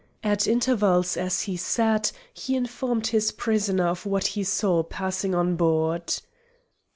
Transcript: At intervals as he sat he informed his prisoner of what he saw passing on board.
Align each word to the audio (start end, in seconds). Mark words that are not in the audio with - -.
At 0.23 0.47
intervals 0.47 1.15
as 1.15 1.41
he 1.43 1.55
sat 1.55 2.11
he 2.33 2.55
informed 2.55 3.05
his 3.05 3.31
prisoner 3.31 3.85
of 3.89 4.03
what 4.03 4.25
he 4.33 4.43
saw 4.43 4.81
passing 4.81 5.35
on 5.35 5.55
board. 5.55 6.15